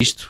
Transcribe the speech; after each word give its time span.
isto? 0.00 0.28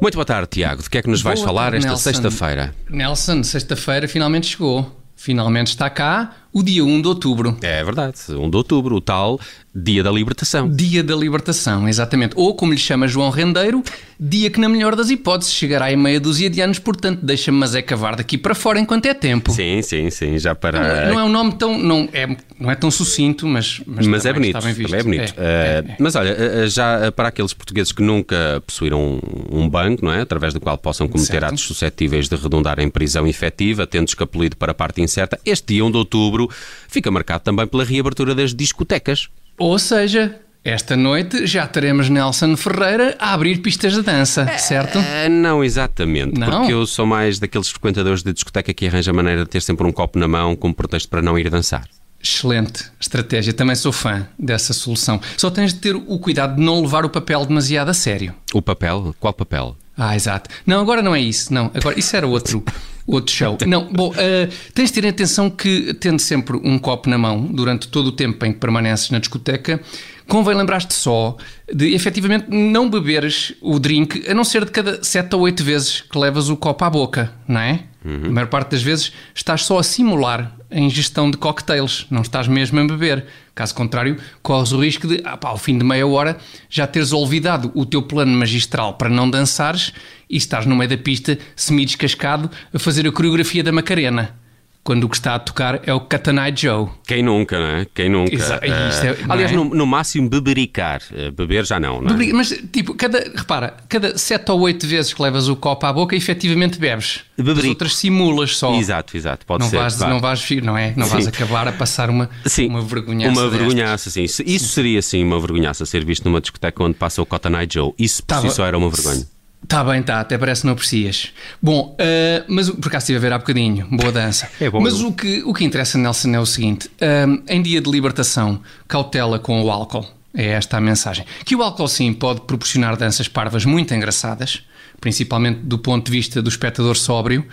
Muito 0.00 0.14
boa 0.14 0.24
tarde, 0.24 0.48
Tiago. 0.48 0.82
De 0.82 0.88
que 0.88 0.98
é 0.98 1.02
que 1.02 1.08
nos 1.10 1.20
vais 1.22 1.40
Boa 1.40 1.48
falar 1.48 1.62
tarde, 1.64 1.78
esta 1.78 1.88
Nelson. 1.88 2.02
sexta-feira? 2.02 2.74
Nelson, 2.88 3.42
sexta-feira 3.42 4.08
finalmente 4.08 4.46
chegou. 4.46 4.96
Finalmente 5.16 5.66
está 5.68 5.90
cá 5.90 6.32
o 6.52 6.62
dia 6.62 6.84
1 6.84 7.02
de 7.02 7.08
outubro. 7.08 7.56
É 7.62 7.82
verdade, 7.84 8.18
1 8.28 8.50
de 8.50 8.56
outubro, 8.56 8.96
o 8.96 9.00
tal 9.00 9.38
Dia 9.72 10.02
da 10.02 10.10
Libertação. 10.10 10.68
Dia 10.68 11.02
da 11.02 11.14
Libertação, 11.14 11.88
exatamente. 11.88 12.32
Ou, 12.36 12.54
como 12.56 12.72
lhe 12.72 12.78
chama 12.78 13.06
João 13.06 13.30
Rendeiro, 13.30 13.84
dia 14.18 14.50
que, 14.50 14.58
na 14.58 14.68
melhor 14.68 14.96
das 14.96 15.10
hipóteses, 15.10 15.54
chegará 15.54 15.92
em 15.92 15.96
meia 15.96 16.18
dúzia 16.18 16.50
de 16.50 16.60
anos, 16.60 16.80
portanto, 16.80 17.20
deixa-me 17.22 17.58
mas 17.60 17.74
é 17.74 17.82
cavar 17.82 18.16
daqui 18.16 18.36
para 18.38 18.54
fora 18.54 18.80
enquanto 18.80 19.06
é 19.06 19.14
tempo. 19.14 19.52
Sim, 19.52 19.80
sim, 19.82 20.10
sim, 20.10 20.38
já 20.38 20.54
para. 20.54 21.06
Não 21.08 21.20
é 21.20 21.24
um 21.24 21.28
nome 21.28 21.52
tão. 21.52 21.78
Não 21.78 22.08
é, 22.12 22.36
não 22.58 22.70
é 22.70 22.74
tão 22.74 22.90
sucinto, 22.90 23.46
mas. 23.46 23.80
Mas, 23.86 24.06
Mas 24.06 24.26
é 24.26 24.32
bonito, 24.32 24.58
é 24.58 25.02
bonito. 25.02 25.34
É, 25.36 25.44
é, 25.44 25.84
Eh, 25.90 25.96
Mas 25.98 26.16
olha, 26.16 26.30
eh, 26.30 26.66
já 26.68 27.12
para 27.12 27.28
aqueles 27.28 27.52
portugueses 27.52 27.92
que 27.92 28.02
nunca 28.02 28.62
possuíram 28.66 29.20
um, 29.52 29.60
um 29.60 29.68
banco, 29.68 30.04
não 30.04 30.12
é? 30.12 30.22
Através 30.22 30.54
do 30.54 30.60
qual 30.60 30.76
possam 30.78 31.06
cometer 31.06 31.32
Certo. 31.32 31.44
atos 31.44 31.62
suscetíveis 31.62 32.28
de 32.28 32.34
redundar 32.36 32.78
em 32.80 32.88
prisão 32.88 33.26
efetiva, 33.26 33.86
tendo 33.86 34.08
escapulido 34.08 34.56
para 34.56 34.72
a 34.72 34.74
parte 34.74 35.00
incerta, 35.02 35.38
este 35.44 35.74
dia 35.74 35.84
1 35.84 35.90
de 35.90 35.96
outubro 35.98 36.39
fica 36.88 37.10
marcado 37.10 37.42
também 37.44 37.66
pela 37.66 37.84
reabertura 37.84 38.34
das 38.34 38.54
discotecas. 38.54 39.28
Ou 39.58 39.78
seja, 39.78 40.40
esta 40.64 40.96
noite 40.96 41.46
já 41.46 41.66
teremos 41.66 42.08
Nelson 42.08 42.56
Ferreira 42.56 43.16
a 43.18 43.32
abrir 43.32 43.58
pistas 43.62 43.92
de 43.94 44.02
dança, 44.02 44.46
certo? 44.58 44.98
Eh, 44.98 45.28
não 45.28 45.64
exatamente, 45.64 46.38
Não? 46.38 46.48
porque 46.50 46.72
eu 46.72 46.86
sou 46.86 47.06
mais 47.06 47.38
daqueles 47.38 47.68
frequentadores 47.68 48.22
de 48.22 48.32
discoteca 48.32 48.72
que 48.74 48.86
arranja 48.86 49.12
maneira 49.12 49.44
de 49.44 49.50
ter 49.50 49.60
sempre 49.62 49.86
um 49.86 49.92
copo 49.92 50.18
na 50.18 50.28
mão 50.28 50.54
como 50.54 50.74
pretexto 50.74 51.08
para 51.08 51.22
não 51.22 51.38
ir 51.38 51.48
dançar. 51.50 51.84
Excelente 52.22 52.84
estratégia, 53.00 53.54
também 53.54 53.74
sou 53.74 53.90
fã 53.92 54.26
dessa 54.38 54.74
solução. 54.74 55.18
Só 55.38 55.48
tens 55.50 55.72
de 55.72 55.80
ter 55.80 55.96
o 55.96 56.18
cuidado 56.18 56.56
de 56.56 56.62
não 56.62 56.82
levar 56.82 57.06
o 57.06 57.08
papel 57.08 57.46
demasiado 57.46 57.88
a 57.88 57.94
sério. 57.94 58.34
O 58.52 58.60
papel? 58.60 59.14
Qual 59.18 59.32
papel? 59.32 59.74
Ah, 59.96 60.14
exato. 60.14 60.50
Não, 60.66 60.80
agora 60.82 61.00
não 61.02 61.14
é 61.14 61.20
isso. 61.20 61.52
Não, 61.52 61.70
agora 61.74 61.98
isso 61.98 62.14
era 62.14 62.26
outro, 62.26 62.62
outro 63.14 63.34
show. 63.34 63.58
Não, 63.66 63.86
bom, 63.92 64.12
eh, 64.16 64.48
tens 64.74 64.90
de 64.90 65.00
ter 65.00 65.08
atenção 65.08 65.50
que, 65.50 65.94
tendo 65.94 66.18
sempre 66.18 66.56
um 66.62 66.78
copo 66.78 67.08
na 67.08 67.18
mão 67.18 67.42
durante 67.42 67.88
todo 67.88 68.08
o 68.08 68.12
tempo 68.12 68.44
em 68.44 68.52
que 68.52 68.58
permaneces 68.58 69.10
na 69.10 69.18
discoteca, 69.18 69.80
convém 70.28 70.54
lembrar-te 70.54 70.94
só 70.94 71.36
de 71.72 71.92
efetivamente 71.94 72.46
não 72.48 72.88
beberes 72.88 73.52
o 73.60 73.78
drink, 73.78 74.28
a 74.28 74.34
não 74.34 74.44
ser 74.44 74.64
de 74.64 74.70
cada 74.70 75.02
7 75.02 75.34
ou 75.34 75.42
8 75.42 75.64
vezes 75.64 76.00
que 76.00 76.18
levas 76.18 76.48
o 76.48 76.56
copo 76.56 76.84
à 76.84 76.90
boca, 76.90 77.32
não 77.46 77.60
é? 77.60 77.84
A 78.04 78.30
maior 78.30 78.48
parte 78.48 78.70
das 78.70 78.82
vezes 78.82 79.12
estás 79.34 79.64
só 79.64 79.78
a 79.78 79.82
simular 79.82 80.56
a 80.70 80.78
ingestão 80.78 81.30
de 81.30 81.36
cocktails, 81.36 82.06
não 82.10 82.22
estás 82.22 82.48
mesmo 82.48 82.80
a 82.80 82.86
beber. 82.86 83.26
Caso 83.54 83.74
contrário, 83.74 84.16
corres 84.42 84.72
o 84.72 84.82
risco 84.82 85.06
de, 85.06 85.20
ah, 85.24 85.36
pá, 85.36 85.50
ao 85.50 85.58
fim 85.58 85.76
de 85.76 85.84
meia 85.84 86.06
hora, 86.06 86.38
já 86.68 86.86
teres 86.86 87.12
olvidado 87.12 87.70
o 87.74 87.84
teu 87.84 88.00
plano 88.00 88.32
magistral 88.32 88.94
para 88.94 89.10
não 89.10 89.28
dançares 89.28 89.92
e 90.30 90.36
estás 90.36 90.64
no 90.64 90.76
meio 90.76 90.88
da 90.88 90.96
pista, 90.96 91.38
semi-descascado, 91.54 92.50
a 92.72 92.78
fazer 92.78 93.06
a 93.06 93.12
coreografia 93.12 93.62
da 93.62 93.72
Macarena. 93.72 94.34
Quando 94.82 95.04
o 95.04 95.08
que 95.10 95.16
está 95.16 95.34
a 95.34 95.38
tocar 95.38 95.82
é 95.86 95.92
o 95.92 96.00
Katanai 96.00 96.54
Joe. 96.56 96.88
Quem 97.06 97.22
nunca, 97.22 97.58
não 97.60 97.66
é? 97.66 97.86
Quem 97.94 98.08
nunca? 98.08 98.34
Exa- 98.34 98.58
Eh, 98.62 98.68
é- 98.70 99.16
aliás, 99.28 99.52
é? 99.52 99.54
no, 99.54 99.64
no 99.64 99.86
máximo 99.86 100.28
bebericar. 100.28 101.02
Eh, 101.14 101.30
beber 101.30 101.66
já 101.66 101.78
não, 101.78 102.00
não 102.00 102.18
é? 102.18 102.32
Mas, 102.32 102.48
tipo, 102.72 102.94
cada, 102.94 103.18
repara, 103.36 103.76
cada 103.88 104.16
7 104.16 104.50
ou 104.50 104.60
8 104.60 104.86
vezes 104.86 105.12
que 105.12 105.20
levas 105.22 105.48
o 105.48 105.54
copo 105.56 105.84
à 105.84 105.92
boca, 105.92 106.16
efetivamente 106.16 106.78
bebes. 106.78 107.20
As 107.38 107.44
Beberico. 107.44 107.68
outras 107.68 107.94
simulas 107.96 108.56
só. 108.56 108.74
Exato, 108.74 109.16
exato. 109.16 109.44
Pode 109.44 109.64
Não 109.64 109.70
ser. 109.70 109.76
vais, 109.76 109.96
claro. 109.96 110.12
não 110.14 110.20
vais, 110.20 110.40
vir, 110.42 110.62
não 110.62 110.76
é? 110.78 110.94
Não 110.96 111.06
vais 111.06 111.24
Sim. 111.24 111.30
acabar 111.30 111.68
a 111.68 111.72
passar 111.72 112.08
uma, 112.08 112.30
Sim, 112.46 112.68
uma 112.68 112.80
vergonhaça. 112.80 113.38
Uma 113.38 113.48
vergonhaça, 113.50 114.10
sim. 114.10 114.22
Isso, 114.22 114.42
isso 114.46 114.68
seria 114.68 115.02
sim 115.02 115.22
uma 115.22 115.38
vergonhaça, 115.38 115.84
ser 115.84 116.04
visto 116.06 116.24
numa 116.24 116.40
discoteca 116.40 116.82
onde 116.82 116.94
passa 116.94 117.20
o 117.22 117.26
Eye 117.30 117.68
Joe. 117.70 117.92
Isso 117.98 118.22
por 118.22 118.34
Tá 118.34 118.40
si 118.40 118.50
só 118.50 118.64
era 118.64 118.76
uma 118.78 118.88
vergonha. 118.88 119.26
Está 119.62 119.84
bem, 119.84 120.00
está, 120.00 120.20
até 120.20 120.36
parece 120.36 120.62
que 120.62 120.66
não 120.66 120.72
aprecias. 120.72 121.32
Bom, 121.62 121.96
ah, 121.98 122.44
mas 122.48 122.70
por 122.70 122.88
acaso 122.88 123.04
estive 123.04 123.18
a 123.18 123.20
ver 123.20 123.32
há 123.32 123.38
bocadinho, 123.38 123.86
boa 123.90 124.10
dança. 124.10 124.48
É 124.60 124.68
bom, 124.68 124.80
mas 124.80 125.00
é 125.00 125.04
o 125.04 125.12
que, 125.12 125.42
o 125.44 125.54
que 125.54 125.64
interessa, 125.64 125.96
Nelson, 125.96 126.34
é 126.34 126.40
o 126.40 126.46
seguinte: 126.46 126.90
ah, 127.00 127.26
em 127.48 127.62
dia 127.62 127.80
de 127.80 127.90
libertação, 127.90 128.60
cautela 128.88 129.38
com 129.38 129.62
o 129.62 129.70
álcool. 129.70 130.06
É 130.32 130.46
esta 130.50 130.76
a 130.76 130.80
mensagem. 130.80 131.26
Que 131.44 131.56
o 131.56 131.62
álcool, 131.62 131.88
sim, 131.88 132.12
pode 132.12 132.42
proporcionar 132.42 132.96
danças 132.96 133.26
parvas 133.26 133.64
muito 133.64 133.92
engraçadas, 133.92 134.64
principalmente 135.00 135.58
do 135.60 135.76
ponto 135.76 136.06
de 136.06 136.12
vista 136.12 136.40
do 136.40 136.48
espectador 136.48 136.96
sóbrio, 136.96 137.46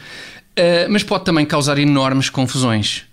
ah, 0.57 0.87
mas 0.89 1.03
pode 1.03 1.25
também 1.25 1.45
causar 1.45 1.77
enormes 1.77 2.29
confusões. 2.29 3.06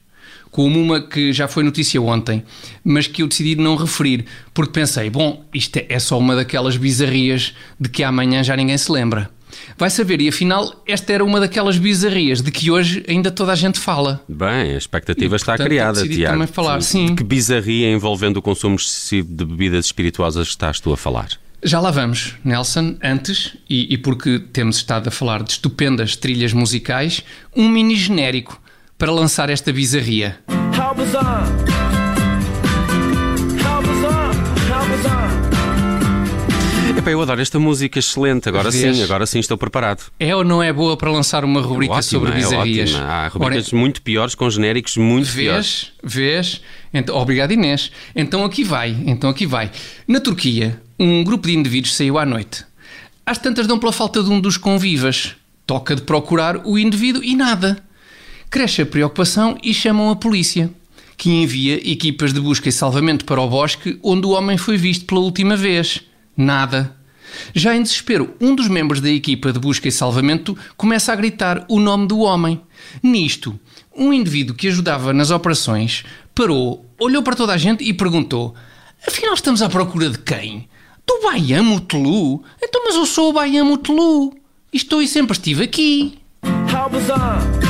Como 0.54 0.80
uma 0.80 1.00
que 1.00 1.32
já 1.32 1.48
foi 1.48 1.64
notícia 1.64 2.00
ontem, 2.00 2.44
mas 2.84 3.08
que 3.08 3.22
eu 3.22 3.26
decidi 3.26 3.56
não 3.56 3.74
referir, 3.74 4.24
porque 4.54 4.70
pensei, 4.70 5.10
bom, 5.10 5.44
isto 5.52 5.80
é 5.88 5.98
só 5.98 6.16
uma 6.16 6.36
daquelas 6.36 6.76
bizarrias 6.76 7.52
de 7.78 7.88
que 7.88 8.04
amanhã 8.04 8.40
já 8.40 8.54
ninguém 8.54 8.78
se 8.78 8.92
lembra. 8.92 9.28
Vai 9.76 9.90
saber, 9.90 10.20
e 10.20 10.28
afinal, 10.28 10.80
esta 10.86 11.12
era 11.12 11.24
uma 11.24 11.40
daquelas 11.40 11.76
bizarrias 11.76 12.40
de 12.40 12.52
que 12.52 12.70
hoje 12.70 13.04
ainda 13.08 13.32
toda 13.32 13.50
a 13.50 13.56
gente 13.56 13.80
fala. 13.80 14.22
Bem, 14.28 14.74
a 14.74 14.78
expectativa 14.78 15.34
E, 15.34 15.36
está 15.36 15.54
portanto, 15.54 15.66
criada, 15.66 16.06
Tiago. 16.06 16.34
também 16.34 16.46
falar, 16.46 16.78
De 16.78 16.84
sim. 16.84 17.16
Que 17.16 17.24
bizarria 17.24 17.90
envolvendo 17.90 18.36
o 18.36 18.42
consumo 18.42 18.76
excessivo 18.76 19.34
de 19.34 19.44
bebidas 19.44 19.86
espirituosas 19.86 20.46
estás 20.46 20.78
tu 20.78 20.92
a 20.92 20.96
falar? 20.96 21.30
Já 21.64 21.80
lá 21.80 21.90
vamos, 21.90 22.34
Nelson, 22.44 22.96
antes, 23.02 23.56
e, 23.68 23.92
e 23.92 23.98
porque 23.98 24.38
temos 24.52 24.76
estado 24.76 25.08
a 25.08 25.10
falar 25.10 25.42
de 25.42 25.50
estupendas 25.50 26.14
trilhas 26.14 26.52
musicais, 26.52 27.24
um 27.56 27.68
mini 27.68 27.96
genérico 27.96 28.62
para 29.04 29.12
lançar 29.12 29.50
esta 29.50 29.70
bizarria. 29.70 30.38
How 30.48 30.94
bizarre! 30.94 31.44
How 33.62 33.82
bizarre! 33.82 34.34
How 34.72 34.86
bizarre! 34.88 35.34
Epá, 36.98 37.10
eu 37.10 37.20
adoro 37.20 37.42
esta 37.42 37.58
música, 37.58 37.98
excelente. 37.98 38.48
Agora 38.48 38.70
Vês? 38.70 38.96
sim, 38.96 39.02
agora 39.02 39.26
sim 39.26 39.40
estou 39.40 39.58
preparado. 39.58 40.04
É 40.18 40.34
ou 40.34 40.42
não 40.42 40.62
é 40.62 40.72
boa 40.72 40.96
para 40.96 41.10
lançar 41.10 41.44
uma 41.44 41.60
rubrica 41.60 42.00
sobre 42.00 42.30
é 42.30 42.36
bizarrias? 42.36 42.94
ótima. 42.94 43.06
Há 43.06 43.20
Ora, 43.24 43.28
rubricas 43.28 43.72
muito 43.74 44.00
piores 44.00 44.34
com 44.34 44.48
genéricos 44.48 44.96
muito 44.96 45.30
piores. 45.30 45.92
Vês? 46.02 46.56
Vês? 46.56 46.62
Então, 46.94 47.14
obrigado, 47.14 47.52
Inês. 47.52 47.92
Então 48.16 48.42
aqui 48.42 48.64
vai, 48.64 48.96
então 49.04 49.28
aqui 49.28 49.44
vai. 49.44 49.70
Na 50.08 50.18
Turquia, 50.18 50.80
um 50.98 51.22
grupo 51.22 51.46
de 51.46 51.54
indivíduos 51.54 51.94
saiu 51.94 52.18
à 52.18 52.24
noite. 52.24 52.64
Às 53.26 53.36
tantas 53.36 53.66
dão 53.66 53.78
pela 53.78 53.92
falta 53.92 54.22
de 54.22 54.30
um 54.30 54.40
dos 54.40 54.56
convivas. 54.56 55.36
Toca 55.66 55.94
de 55.94 56.00
procurar 56.00 56.66
o 56.66 56.78
indivíduo 56.78 57.22
e 57.22 57.36
nada. 57.36 57.83
Cresce 58.54 58.82
a 58.82 58.86
preocupação 58.86 59.58
e 59.64 59.74
chamam 59.74 60.10
a 60.10 60.14
polícia, 60.14 60.72
que 61.16 61.28
envia 61.28 61.74
equipas 61.90 62.32
de 62.32 62.38
busca 62.38 62.68
e 62.68 62.72
salvamento 62.72 63.24
para 63.24 63.40
o 63.40 63.48
bosque 63.48 63.98
onde 64.00 64.28
o 64.28 64.30
homem 64.30 64.56
foi 64.56 64.76
visto 64.76 65.06
pela 65.06 65.22
última 65.22 65.56
vez. 65.56 66.02
Nada. 66.36 66.94
Já 67.52 67.74
em 67.74 67.82
desespero, 67.82 68.32
um 68.40 68.54
dos 68.54 68.68
membros 68.68 69.00
da 69.00 69.10
equipa 69.10 69.52
de 69.52 69.58
busca 69.58 69.88
e 69.88 69.90
salvamento 69.90 70.56
começa 70.76 71.12
a 71.12 71.16
gritar 71.16 71.66
o 71.68 71.80
nome 71.80 72.06
do 72.06 72.20
homem. 72.20 72.60
Nisto, 73.02 73.58
um 73.92 74.12
indivíduo 74.12 74.54
que 74.54 74.68
ajudava 74.68 75.12
nas 75.12 75.32
operações 75.32 76.04
parou, 76.32 76.88
olhou 76.96 77.24
para 77.24 77.34
toda 77.34 77.54
a 77.54 77.58
gente 77.58 77.82
e 77.82 77.92
perguntou: 77.92 78.54
Afinal, 79.04 79.34
estamos 79.34 79.62
à 79.62 79.68
procura 79.68 80.10
de 80.10 80.18
quem? 80.18 80.68
Do 81.04 81.22
Baian 81.24 81.64
Mutlu? 81.64 82.44
Então, 82.62 82.84
mas 82.84 82.94
eu 82.94 83.04
sou 83.04 83.30
o 83.30 83.32
Baian 83.32 83.64
Mutlu. 83.64 84.32
E 84.72 84.76
estou 84.76 85.02
e 85.02 85.08
sempre 85.08 85.32
estive 85.32 85.64
aqui. 85.64 86.18
How 86.72 86.88
bizarre! 86.88 87.63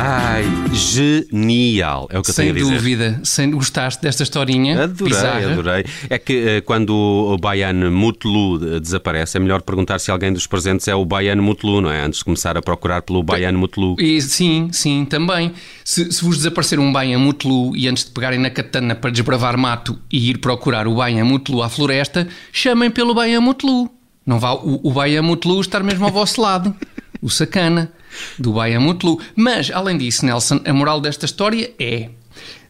Ai, 0.00 0.44
genial. 0.72 2.06
É 2.08 2.20
o 2.20 2.22
que 2.22 2.30
eu 2.30 2.34
Sem 2.34 2.52
tenho 2.52 2.56
a 2.56 2.58
dizer. 2.60 2.76
dúvida. 2.76 3.20
Sem, 3.24 3.50
gostaste 3.50 4.00
desta 4.00 4.22
historinha? 4.22 4.84
Adorei, 4.84 5.12
bizarra? 5.12 5.52
adorei. 5.52 5.84
É 6.08 6.16
que 6.20 6.32
eh, 6.34 6.60
quando 6.60 6.90
o 6.94 7.36
Baiano 7.36 7.90
Mutlu 7.90 8.76
eh, 8.76 8.78
desaparece, 8.78 9.38
é 9.38 9.40
melhor 9.40 9.60
perguntar 9.60 9.98
se 9.98 10.08
alguém 10.08 10.32
dos 10.32 10.46
presentes 10.46 10.86
é 10.86 10.94
o 10.94 11.04
Baiano 11.04 11.42
Mutlu, 11.42 11.80
não 11.80 11.90
é? 11.90 12.00
Antes 12.04 12.20
de 12.20 12.24
começar 12.24 12.56
a 12.56 12.62
procurar 12.62 13.02
pelo 13.02 13.24
Baiano 13.24 13.58
Mutlu. 13.58 13.96
E, 13.98 14.22
sim, 14.22 14.68
sim, 14.70 15.04
também. 15.04 15.52
Se, 15.84 16.12
se 16.12 16.24
vos 16.24 16.36
desaparecer 16.36 16.78
um 16.78 16.92
Baian 16.92 17.18
Mutlu 17.18 17.76
e 17.76 17.88
antes 17.88 18.04
de 18.04 18.12
pegarem 18.12 18.38
na 18.38 18.50
katana 18.50 18.94
para 18.94 19.10
desbravar 19.10 19.58
mato 19.58 19.98
e 20.12 20.30
ir 20.30 20.38
procurar 20.38 20.86
o 20.86 20.94
Baian 20.94 21.24
Mutlu 21.24 21.60
à 21.60 21.68
floresta, 21.68 22.28
chamem 22.52 22.88
pelo 22.88 23.14
Baian 23.14 23.40
Mutlu. 23.40 23.90
Não 24.24 24.38
vá 24.38 24.52
o, 24.52 24.78
o 24.80 24.92
Baian 24.92 25.22
Mutlu 25.22 25.60
estar 25.60 25.82
mesmo 25.82 26.04
ao 26.04 26.12
vosso 26.12 26.40
lado. 26.40 26.72
O 27.20 27.28
sacana 27.28 27.90
do 28.38 28.52
Baian 28.52 28.80
Mutlu. 28.80 29.20
Mas, 29.36 29.70
além 29.70 29.98
disso, 29.98 30.24
Nelson, 30.24 30.60
a 30.64 30.72
moral 30.72 31.00
desta 31.00 31.24
história 31.26 31.72
é: 31.78 32.10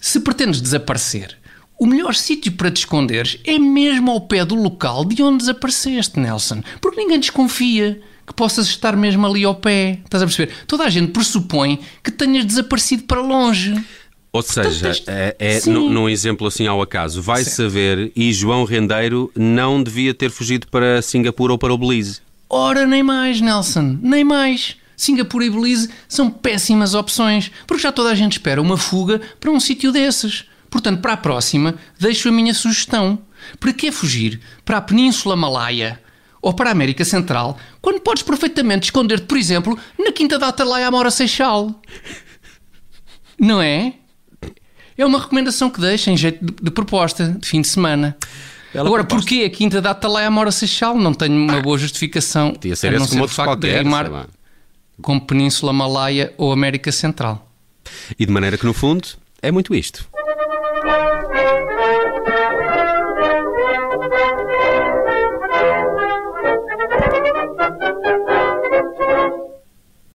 se 0.00 0.20
pretendes 0.20 0.60
desaparecer, 0.60 1.36
o 1.78 1.86
melhor 1.86 2.14
sítio 2.14 2.52
para 2.52 2.70
te 2.70 2.78
esconderes 2.78 3.38
é 3.44 3.58
mesmo 3.58 4.10
ao 4.10 4.20
pé 4.22 4.44
do 4.44 4.54
local 4.54 5.04
de 5.04 5.22
onde 5.22 5.38
desapareceste, 5.38 6.18
Nelson. 6.18 6.62
Porque 6.80 7.00
ninguém 7.00 7.18
desconfia 7.20 8.00
que 8.26 8.34
possas 8.34 8.66
estar 8.66 8.96
mesmo 8.96 9.26
ali 9.26 9.44
ao 9.44 9.54
pé. 9.54 10.00
Estás 10.04 10.22
a 10.22 10.26
perceber? 10.26 10.52
Toda 10.66 10.84
a 10.84 10.90
gente 10.90 11.12
pressupõe 11.12 11.78
que 12.02 12.10
tenhas 12.10 12.44
desaparecido 12.44 13.04
para 13.04 13.20
longe. 13.20 13.74
Ou 14.30 14.42
seja, 14.42 14.90
isto- 14.90 15.08
é, 15.10 15.34
é 15.38 15.60
num, 15.70 16.06
exemplo 16.08 16.46
assim 16.46 16.66
ao 16.66 16.82
acaso, 16.82 17.22
vai 17.22 17.42
saber 17.44 18.12
e 18.14 18.30
João 18.32 18.64
Rendeiro 18.64 19.32
não 19.34 19.82
devia 19.82 20.12
ter 20.12 20.30
fugido 20.30 20.66
para 20.68 21.00
Singapura 21.00 21.52
ou 21.52 21.58
para 21.58 21.72
o 21.72 21.78
Belize. 21.78 22.20
Ora, 22.50 22.86
nem 22.86 23.02
mais, 23.02 23.40
Nelson, 23.40 23.98
nem 24.02 24.24
mais. 24.24 24.76
Singapura 24.98 25.44
e 25.44 25.50
Belize 25.50 25.88
são 26.08 26.28
péssimas 26.28 26.92
opções, 26.92 27.52
porque 27.68 27.82
já 27.84 27.92
toda 27.92 28.10
a 28.10 28.14
gente 28.16 28.32
espera 28.32 28.60
uma 28.60 28.76
fuga 28.76 29.20
para 29.38 29.50
um 29.50 29.60
sítio 29.60 29.92
desses. 29.92 30.44
Portanto, 30.68 31.00
para 31.00 31.12
a 31.12 31.16
próxima, 31.16 31.76
deixo 31.98 32.28
a 32.28 32.32
minha 32.32 32.52
sugestão. 32.52 33.20
Para 33.60 33.72
que 33.72 33.92
fugir 33.92 34.40
para 34.64 34.78
a 34.78 34.80
Península 34.80 35.36
Malaia 35.36 36.02
ou 36.42 36.52
para 36.52 36.70
a 36.70 36.72
América 36.72 37.04
Central 37.04 37.56
quando 37.80 38.00
podes 38.00 38.24
perfeitamente 38.24 38.86
esconder-te, 38.86 39.24
por 39.26 39.38
exemplo, 39.38 39.78
na 39.96 40.10
Quinta 40.10 40.36
da 40.36 40.48
Atalaia 40.48 40.88
Amora 40.88 41.12
Seixal? 41.12 41.80
Não 43.38 43.62
é? 43.62 43.94
É 44.96 45.06
uma 45.06 45.20
recomendação 45.20 45.70
que 45.70 45.80
deixo 45.80 46.10
em 46.10 46.16
jeito 46.16 46.44
de, 46.44 46.52
de 46.60 46.70
proposta 46.72 47.36
de 47.40 47.46
fim 47.48 47.60
de 47.60 47.68
semana. 47.68 48.16
Bela 48.74 48.88
Agora, 48.88 49.04
proposta. 49.04 49.28
porquê 49.30 49.44
a 49.44 49.50
Quinta 49.50 49.80
da 49.80 49.92
Atalaia 49.92 50.26
Amora 50.26 50.50
Seixal? 50.50 50.98
Não 50.98 51.14
tenho 51.14 51.36
uma 51.36 51.62
boa 51.62 51.78
justificação. 51.78 52.52
Podia 52.54 52.74
ser 52.74 52.88
a 52.88 52.98
não 52.98 53.04
esse 53.04 53.10
como 53.10 53.12
ser 53.12 53.18
o 53.18 53.22
outros 53.22 53.36
facto 53.36 53.60
de 53.60 53.68
qualquer. 53.68 53.84
rimar 53.84 54.26
como 55.02 55.26
Península 55.26 55.72
Malaya 55.72 56.32
ou 56.36 56.52
América 56.52 56.92
Central. 56.92 57.46
E 58.18 58.26
de 58.26 58.32
maneira 58.32 58.58
que, 58.58 58.66
no 58.66 58.74
fundo, 58.74 59.08
é 59.40 59.50
muito 59.50 59.74
isto. 59.74 60.08